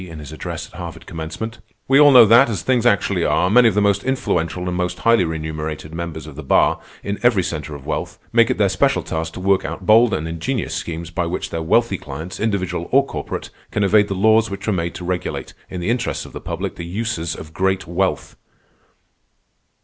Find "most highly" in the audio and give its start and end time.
4.75-5.23